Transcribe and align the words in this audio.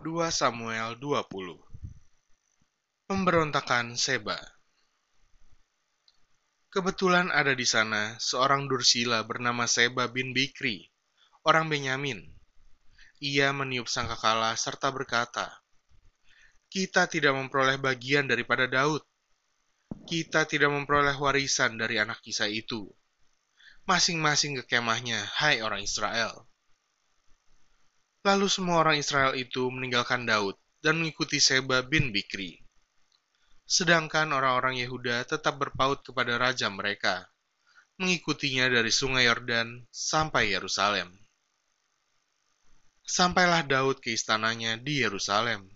2 0.00 0.32
Samuel 0.32 0.96
20 0.96 1.60
Pemberontakan 3.04 4.00
Seba 4.00 4.40
Kebetulan 6.72 7.28
ada 7.28 7.52
di 7.52 7.68
sana 7.68 8.16
seorang 8.16 8.64
Dursila 8.64 9.20
bernama 9.28 9.68
Seba 9.68 10.08
bin 10.08 10.32
Bikri, 10.32 10.88
orang 11.44 11.68
Benyamin. 11.68 12.16
Ia 13.20 13.52
meniup 13.52 13.92
sangkakala 13.92 14.56
serta 14.56 14.88
berkata, 14.88 15.52
Kita 16.72 17.04
tidak 17.04 17.36
memperoleh 17.36 17.76
bagian 17.76 18.24
daripada 18.24 18.64
Daud. 18.64 19.04
Kita 20.08 20.48
tidak 20.48 20.72
memperoleh 20.72 21.20
warisan 21.20 21.76
dari 21.76 22.00
anak 22.00 22.24
kisah 22.24 22.48
itu. 22.48 22.88
Masing-masing 23.84 24.64
ke 24.64 24.80
kemahnya, 24.80 25.28
hai 25.44 25.60
orang 25.60 25.84
Israel. 25.84 26.48
Lalu 28.20 28.52
semua 28.52 28.84
orang 28.84 29.00
Israel 29.00 29.32
itu 29.32 29.64
meninggalkan 29.72 30.28
Daud 30.28 30.52
dan 30.84 31.00
mengikuti 31.00 31.40
Seba 31.40 31.80
bin 31.80 32.12
Bikri. 32.12 32.60
Sedangkan 33.64 34.28
orang-orang 34.36 34.76
Yehuda 34.76 35.24
tetap 35.24 35.56
berpaut 35.56 36.04
kepada 36.04 36.36
raja 36.36 36.68
mereka, 36.68 37.24
mengikutinya 37.96 38.68
dari 38.68 38.92
sungai 38.92 39.24
Yordan 39.24 39.88
sampai 39.88 40.52
Yerusalem. 40.52 41.08
Sampailah 43.08 43.64
Daud 43.64 44.04
ke 44.04 44.12
istananya 44.12 44.76
di 44.76 45.00
Yerusalem. 45.00 45.72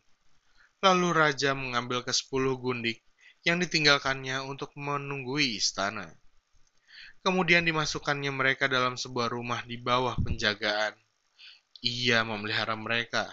Lalu 0.85 1.17
raja 1.17 1.57
mengambil 1.57 2.05
ke 2.05 2.13
sepuluh 2.13 2.61
gundik 2.61 3.01
yang 3.41 3.57
ditinggalkannya 3.57 4.45
untuk 4.45 4.77
menunggui 4.77 5.57
istana. 5.57 6.13
Kemudian 7.25 7.65
dimasukkannya 7.65 8.37
mereka 8.37 8.69
dalam 8.69 9.01
sebuah 9.01 9.33
rumah 9.33 9.65
di 9.65 9.81
bawah 9.81 10.13
penjagaan 10.21 10.93
ia 11.85 12.25
memelihara 12.25 12.73
mereka, 12.81 13.29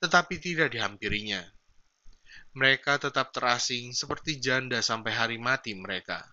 tetapi 0.00 0.40
tidak 0.40 0.72
dihampirinya. 0.72 1.44
Mereka 2.56 2.96
tetap 2.96 3.36
terasing 3.36 3.92
seperti 3.92 4.40
janda 4.40 4.80
sampai 4.80 5.12
hari 5.12 5.36
mati 5.36 5.76
mereka. 5.76 6.24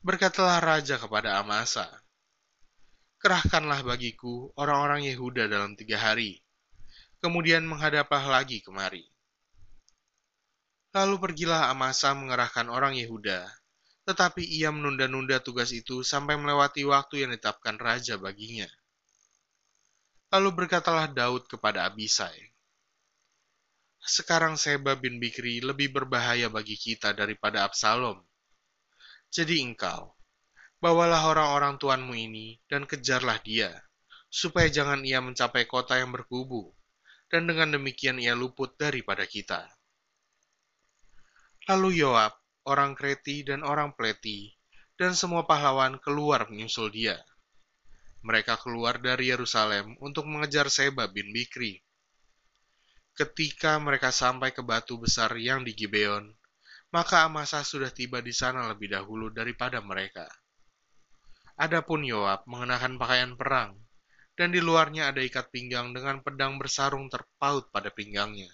Berkatalah 0.00 0.64
raja 0.64 0.96
kepada 0.96 1.36
Amasa, 1.36 1.84
Kerahkanlah 3.20 3.84
bagiku 3.84 4.52
orang-orang 4.56 5.04
Yehuda 5.08 5.52
dalam 5.52 5.76
tiga 5.76 6.00
hari, 6.00 6.40
kemudian 7.20 7.64
menghadaplah 7.64 8.40
lagi 8.40 8.64
kemari. 8.64 9.04
Lalu 10.96 11.16
pergilah 11.20 11.68
Amasa 11.68 12.16
mengerahkan 12.16 12.72
orang 12.72 12.96
Yehuda, 12.96 13.44
tetapi 14.08 14.44
ia 14.44 14.72
menunda-nunda 14.72 15.44
tugas 15.44 15.72
itu 15.76 16.00
sampai 16.00 16.40
melewati 16.40 16.88
waktu 16.88 17.24
yang 17.24 17.36
ditetapkan 17.36 17.76
raja 17.76 18.16
baginya. 18.16 18.68
Lalu 20.26 20.50
berkatalah 20.58 21.06
Daud 21.06 21.46
kepada 21.46 21.86
Abisai, 21.86 22.50
Sekarang 24.02 24.58
Seba 24.58 24.98
bin 24.98 25.22
Bikri 25.22 25.62
lebih 25.62 25.94
berbahaya 25.94 26.50
bagi 26.50 26.74
kita 26.74 27.14
daripada 27.14 27.62
Absalom. 27.62 28.18
Jadi 29.30 29.62
engkau, 29.62 30.18
bawalah 30.82 31.30
orang-orang 31.30 31.78
tuanmu 31.78 32.10
ini 32.18 32.58
dan 32.66 32.90
kejarlah 32.90 33.38
dia, 33.46 33.70
supaya 34.26 34.66
jangan 34.66 35.06
ia 35.06 35.22
mencapai 35.22 35.62
kota 35.70 35.94
yang 35.94 36.10
berkubu, 36.10 36.74
dan 37.30 37.46
dengan 37.46 37.78
demikian 37.78 38.18
ia 38.18 38.34
luput 38.34 38.74
daripada 38.74 39.30
kita. 39.30 39.62
Lalu 41.70 42.02
Yoab, 42.02 42.34
orang 42.66 42.98
Kreti 42.98 43.46
dan 43.46 43.62
orang 43.62 43.94
Pleti, 43.94 44.58
dan 44.98 45.14
semua 45.14 45.46
pahlawan 45.46 46.02
keluar 46.02 46.50
menyusul 46.50 46.90
dia 46.90 47.22
mereka 48.26 48.58
keluar 48.58 48.98
dari 48.98 49.30
Yerusalem 49.30 49.94
untuk 50.02 50.26
mengejar 50.26 50.66
Seba 50.66 51.06
bin 51.06 51.30
Bikri. 51.30 51.78
Ketika 53.14 53.78
mereka 53.78 54.10
sampai 54.10 54.50
ke 54.50 54.66
batu 54.66 54.98
besar 54.98 55.30
yang 55.38 55.62
di 55.62 55.78
Gibeon, 55.78 56.34
maka 56.90 57.22
Amasa 57.22 57.62
sudah 57.62 57.94
tiba 57.94 58.18
di 58.18 58.34
sana 58.34 58.66
lebih 58.66 58.90
dahulu 58.90 59.30
daripada 59.30 59.78
mereka. 59.78 60.26
Adapun 61.54 62.02
Yoab 62.02 62.44
mengenakan 62.50 62.98
pakaian 62.98 63.32
perang, 63.38 63.78
dan 64.36 64.52
di 64.52 64.60
luarnya 64.60 65.14
ada 65.14 65.22
ikat 65.24 65.48
pinggang 65.48 65.94
dengan 65.96 66.20
pedang 66.20 66.58
bersarung 66.60 67.08
terpaut 67.08 67.72
pada 67.72 67.88
pinggangnya. 67.88 68.50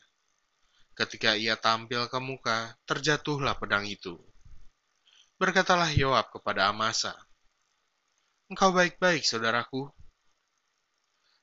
Ketika 0.95 1.35
ia 1.35 1.57
tampil 1.57 2.07
ke 2.07 2.21
muka, 2.21 2.77
terjatuhlah 2.85 3.57
pedang 3.57 3.89
itu. 3.89 4.21
Berkatalah 5.41 5.91
Yoab 5.91 6.31
kepada 6.31 6.71
Amasa, 6.71 7.17
Engkau 8.53 8.69
baik-baik, 8.69 9.25
saudaraku. 9.25 9.89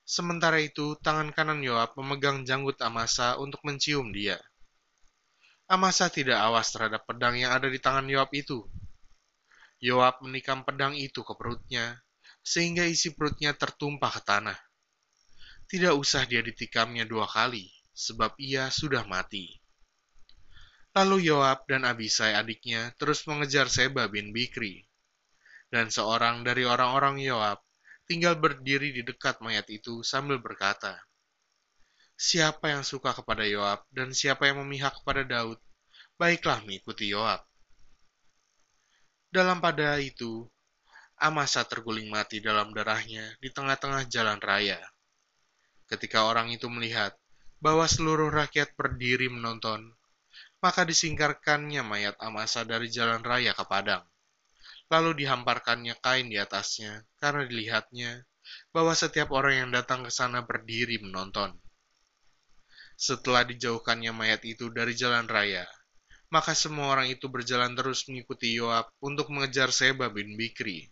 Sementara 0.06 0.62
itu, 0.62 0.94
tangan 1.02 1.34
kanan 1.34 1.58
Yoab 1.58 1.98
memegang 1.98 2.46
janggut 2.46 2.78
Amasa 2.78 3.34
untuk 3.34 3.58
mencium 3.66 4.14
dia. 4.14 4.38
Amasa 5.66 6.06
tidak 6.06 6.38
awas 6.38 6.70
terhadap 6.70 7.02
pedang 7.10 7.34
yang 7.34 7.50
ada 7.50 7.66
di 7.66 7.82
tangan 7.82 8.06
Yoab 8.06 8.30
itu. 8.30 8.62
Yoab 9.82 10.22
menikam 10.22 10.62
pedang 10.62 10.94
itu 10.94 11.26
ke 11.26 11.34
perutnya, 11.34 11.98
sehingga 12.46 12.86
isi 12.86 13.10
perutnya 13.10 13.58
tertumpah 13.58 14.14
ke 14.14 14.22
tanah. 14.22 14.58
Tidak 15.66 15.90
usah 15.90 16.30
dia 16.30 16.46
ditikamnya 16.46 17.10
dua 17.10 17.26
kali, 17.26 17.74
sebab 17.90 18.38
ia 18.38 18.70
sudah 18.70 19.02
mati. 19.02 19.50
Lalu 20.94 21.26
Yoab 21.26 21.66
dan 21.66 21.82
Abisai 21.90 22.38
adiknya 22.38 22.94
terus 22.94 23.26
mengejar 23.26 23.66
Seba 23.66 24.06
bin 24.06 24.30
Bikri 24.30 24.86
dan 25.70 25.86
seorang 25.86 26.42
dari 26.42 26.66
orang-orang 26.66 27.22
Yoab 27.22 27.62
tinggal 28.10 28.34
berdiri 28.34 28.90
di 28.90 29.06
dekat 29.06 29.38
mayat 29.38 29.70
itu 29.70 30.02
sambil 30.02 30.42
berkata, 30.42 30.98
Siapa 32.20 32.74
yang 32.74 32.82
suka 32.84 33.14
kepada 33.14 33.46
Yoab 33.46 33.86
dan 33.94 34.12
siapa 34.12 34.50
yang 34.50 34.60
memihak 34.66 34.92
kepada 35.00 35.24
Daud, 35.24 35.56
baiklah 36.18 36.60
mengikuti 36.66 37.08
Yoab. 37.14 37.40
Dalam 39.30 39.62
pada 39.62 39.96
itu, 40.02 40.44
Amasa 41.16 41.64
terguling 41.64 42.10
mati 42.10 42.42
dalam 42.42 42.74
darahnya 42.74 43.38
di 43.38 43.48
tengah-tengah 43.48 44.10
jalan 44.10 44.42
raya. 44.42 44.80
Ketika 45.86 46.26
orang 46.26 46.50
itu 46.50 46.66
melihat 46.66 47.14
bahwa 47.62 47.84
seluruh 47.86 48.32
rakyat 48.32 48.74
berdiri 48.74 49.28
menonton, 49.30 49.92
maka 50.60 50.82
disingkarkannya 50.84 51.80
mayat 51.86 52.16
Amasa 52.20 52.66
dari 52.66 52.90
jalan 52.92 53.22
raya 53.22 53.54
ke 53.54 53.64
padang 53.64 54.04
lalu 54.90 55.22
dihamparkannya 55.24 55.94
kain 56.02 56.26
di 56.26 56.36
atasnya, 56.36 57.06
karena 57.22 57.46
dilihatnya 57.46 58.26
bahwa 58.74 58.90
setiap 58.90 59.30
orang 59.30 59.54
yang 59.66 59.70
datang 59.70 60.02
ke 60.02 60.10
sana 60.10 60.42
berdiri 60.42 60.98
menonton. 60.98 61.54
Setelah 62.98 63.46
dijauhkannya 63.46 64.10
mayat 64.10 64.42
itu 64.44 64.68
dari 64.68 64.92
jalan 64.92 65.30
raya, 65.30 65.64
maka 66.28 66.52
semua 66.58 66.90
orang 66.90 67.08
itu 67.08 67.30
berjalan 67.30 67.72
terus 67.78 68.04
mengikuti 68.10 68.58
Yoab 68.58 68.90
untuk 68.98 69.30
mengejar 69.30 69.70
Seba 69.70 70.10
bin 70.10 70.34
Bikri. 70.34 70.90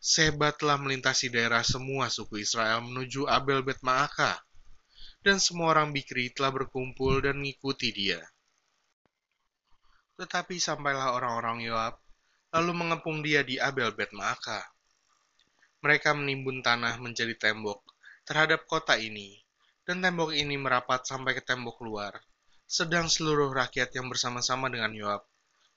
Seba 0.00 0.48
telah 0.56 0.80
melintasi 0.80 1.28
daerah 1.28 1.60
semua 1.60 2.08
suku 2.08 2.40
Israel 2.40 2.80
menuju 2.80 3.28
Abel 3.28 3.60
Bet 3.60 3.84
Maaka, 3.84 4.40
dan 5.20 5.36
semua 5.36 5.76
orang 5.76 5.92
Bikri 5.92 6.32
telah 6.32 6.48
berkumpul 6.48 7.20
dan 7.20 7.36
mengikuti 7.36 7.92
dia. 7.92 8.24
Tetapi 10.16 10.56
sampailah 10.56 11.12
orang-orang 11.12 11.60
Yoab 11.68 12.00
lalu 12.50 12.72
mengepung 12.74 13.22
dia 13.22 13.46
di 13.46 13.58
Abel 13.58 13.94
Bet 13.94 14.10
Maaka. 14.10 14.62
Mereka 15.80 16.12
menimbun 16.12 16.60
tanah 16.60 16.98
menjadi 16.98 17.32
tembok 17.38 17.82
terhadap 18.26 18.66
kota 18.66 18.98
ini, 18.98 19.40
dan 19.86 20.02
tembok 20.04 20.34
ini 20.34 20.54
merapat 20.60 21.06
sampai 21.06 21.34
ke 21.34 21.42
tembok 21.42 21.80
luar, 21.82 22.14
sedang 22.66 23.10
seluruh 23.10 23.50
rakyat 23.50 23.90
yang 23.96 24.06
bersama-sama 24.06 24.70
dengan 24.70 24.92
Yoab 24.94 25.24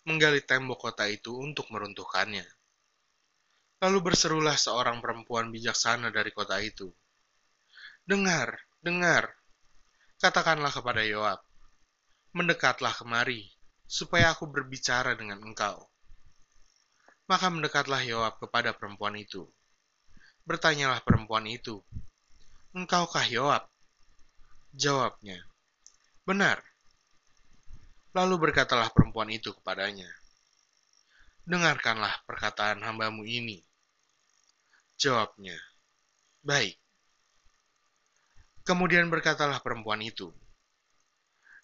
menggali 0.03 0.43
tembok 0.43 0.91
kota 0.91 1.07
itu 1.07 1.31
untuk 1.31 1.71
meruntuhkannya. 1.71 2.43
Lalu 3.83 3.99
berserulah 4.03 4.55
seorang 4.55 4.99
perempuan 4.99 5.51
bijaksana 5.51 6.11
dari 6.11 6.31
kota 6.31 6.59
itu. 6.59 6.91
Dengar, 8.03 8.59
dengar, 8.83 9.31
katakanlah 10.19 10.71
kepada 10.71 11.03
Yoab, 11.07 11.39
mendekatlah 12.35 12.91
kemari, 12.95 13.47
supaya 13.87 14.35
aku 14.35 14.47
berbicara 14.47 15.15
dengan 15.15 15.39
engkau. 15.43 15.92
Maka 17.23 17.47
mendekatlah 17.47 18.03
Yoab 18.03 18.35
kepada 18.43 18.75
perempuan 18.75 19.15
itu. 19.15 19.47
Bertanyalah 20.43 20.99
perempuan 20.99 21.47
itu, 21.47 21.79
Engkaukah 22.75 23.23
Yoab? 23.31 23.63
Jawabnya, 24.75 25.39
Benar. 26.27 26.59
Lalu 28.11 28.49
berkatalah 28.49 28.91
perempuan 28.91 29.31
itu 29.31 29.55
kepadanya, 29.55 30.09
Dengarkanlah 31.47 32.23
perkataan 32.27 32.83
hambamu 32.83 33.23
ini. 33.23 33.63
Jawabnya, 34.99 35.55
Baik. 36.43 36.75
Kemudian 38.67 39.07
berkatalah 39.07 39.63
perempuan 39.63 40.03
itu, 40.03 40.31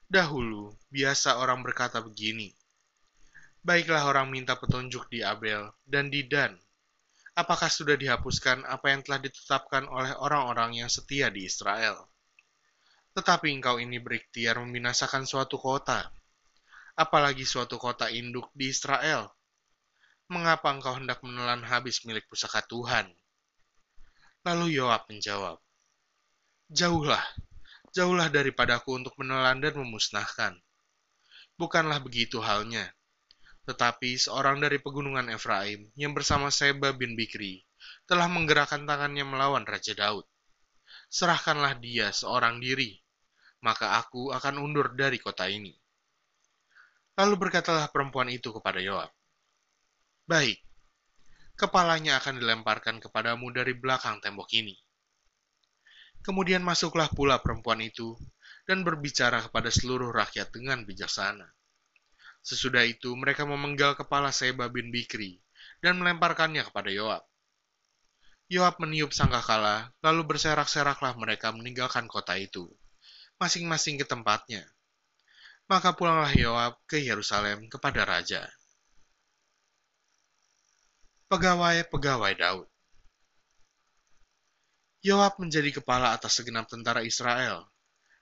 Dahulu 0.08 0.72
biasa 0.92 1.40
orang 1.40 1.64
berkata 1.64 2.00
begini, 2.00 2.59
Baiklah 3.60 4.08
orang 4.08 4.32
minta 4.32 4.56
petunjuk 4.56 5.12
di 5.12 5.20
Abel 5.20 5.68
dan 5.84 6.08
di 6.08 6.24
Dan. 6.24 6.56
Apakah 7.36 7.68
sudah 7.68 8.00
dihapuskan 8.00 8.64
apa 8.64 8.92
yang 8.92 9.04
telah 9.04 9.20
ditetapkan 9.20 9.88
oleh 9.88 10.16
orang-orang 10.16 10.80
yang 10.80 10.88
setia 10.88 11.28
di 11.28 11.44
Israel? 11.44 12.08
Tetapi 13.16 13.52
engkau 13.52 13.76
ini 13.80 14.00
berikhtiar 14.00 14.60
membinasakan 14.64 15.28
suatu 15.28 15.60
kota, 15.60 16.08
apalagi 16.96 17.44
suatu 17.44 17.76
kota 17.76 18.08
induk 18.08 18.48
di 18.56 18.72
Israel. 18.72 19.28
Mengapa 20.32 20.72
engkau 20.72 20.96
hendak 20.96 21.20
menelan 21.20 21.64
habis 21.64 22.04
milik 22.08 22.28
pusaka 22.32 22.64
Tuhan? 22.64 23.12
Lalu 24.48 24.80
Yoab 24.80 25.10
menjawab, 25.12 25.60
Jauhlah, 26.70 27.24
jauhlah 27.92 28.30
daripadaku 28.30 28.94
untuk 28.94 29.18
menelan 29.20 29.60
dan 29.60 29.74
memusnahkan. 29.74 30.54
Bukanlah 31.58 32.00
begitu 32.00 32.40
halnya. 32.40 32.94
Tetapi 33.69 34.18
seorang 34.18 34.57
dari 34.57 34.81
pegunungan 34.81 35.30
Efraim 35.30 35.94
yang 35.94 36.18
bersama 36.18 36.50
Seba 36.50 36.89
bin 36.89 37.13
Bikri 37.13 37.62
telah 38.10 38.25
menggerakkan 38.25 38.89
tangannya 38.89 39.21
melawan 39.21 39.62
Raja 39.62 39.94
Daud. 39.94 40.25
Serahkanlah 41.06 41.77
dia 41.77 42.10
seorang 42.10 42.57
diri, 42.57 42.98
maka 43.62 44.01
aku 44.01 44.33
akan 44.33 44.57
undur 44.57 44.98
dari 44.98 45.21
kota 45.21 45.45
ini. 45.45 45.77
Lalu 47.13 47.38
berkatalah 47.38 47.94
perempuan 47.94 48.33
itu 48.33 48.50
kepada 48.50 48.81
Yoab, 48.81 49.13
Baik, 50.25 50.57
kepalanya 51.54 52.18
akan 52.18 52.42
dilemparkan 52.42 52.98
kepadamu 52.98 53.54
dari 53.54 53.77
belakang 53.77 54.18
tembok 54.18 54.50
ini. 54.57 54.74
Kemudian 56.25 56.65
masuklah 56.65 57.06
pula 57.13 57.38
perempuan 57.38 57.86
itu 57.86 58.18
dan 58.65 58.81
berbicara 58.81 59.45
kepada 59.45 59.69
seluruh 59.69 60.10
rakyat 60.10 60.50
dengan 60.50 60.89
bijaksana. 60.89 61.59
Sesudah 62.44 62.86
itu 62.88 63.12
mereka 63.15 63.44
memenggal 63.44 63.94
kepala 63.94 64.33
Seba 64.33 64.71
bin 64.71 64.89
Bikri 64.89 65.39
dan 65.83 66.00
melemparkannya 66.00 66.65
kepada 66.65 66.89
Yoab. 66.89 67.24
Yoab 68.50 68.81
meniup 68.81 69.13
sangkakala, 69.13 69.94
lalu 70.01 70.25
berserak-seraklah 70.25 71.13
mereka 71.19 71.53
meninggalkan 71.53 72.09
kota 72.09 72.33
itu, 72.33 72.65
masing-masing 73.38 74.01
ke 74.01 74.06
tempatnya. 74.09 74.65
Maka 75.69 75.94
pulanglah 75.94 76.33
Yoab 76.33 76.74
ke 76.89 76.97
Yerusalem 76.97 77.69
kepada 77.69 78.01
raja 78.01 78.50
pegawai-pegawai 81.30 82.33
Daud. 82.41 82.68
Yoab 85.06 85.38
menjadi 85.39 85.80
kepala 85.80 86.18
atas 86.18 86.41
segenap 86.41 86.65
tentara 86.68 87.06
Israel, 87.06 87.69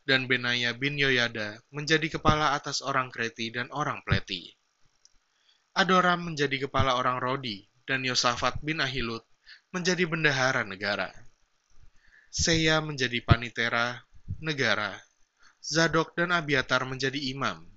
dan 0.07 0.23
Benaya 0.25 0.71
bin 0.71 0.95
Yoyada 0.95 1.59
menjadi 1.75 2.15
kepala 2.15 2.55
atas 2.55 2.79
orang 2.79 3.11
Kreti 3.11 3.51
dan 3.51 3.67
orang 3.75 3.99
Pleti. 4.07 4.55
Adoram 5.75 6.31
menjadi 6.31 6.65
kepala 6.65 6.95
orang 6.95 7.19
Rodi, 7.19 7.67
dan 7.83 8.07
Yosafat 8.07 8.63
bin 8.63 8.79
Ahilut 8.79 9.27
menjadi 9.75 10.07
bendahara 10.07 10.63
negara. 10.63 11.11
Seya 12.31 12.79
menjadi 12.79 13.19
panitera 13.23 14.03
negara. 14.39 14.95
Zadok 15.59 16.15
dan 16.15 16.31
Abiatar 16.31 16.87
menjadi 16.87 17.19
imam. 17.31 17.67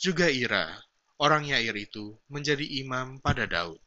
Juga 0.00 0.32
Ira, 0.32 0.72
orang 1.20 1.48
Yair 1.48 1.76
itu, 1.76 2.16
menjadi 2.32 2.64
imam 2.80 3.20
pada 3.20 3.44
Daud. 3.44 3.80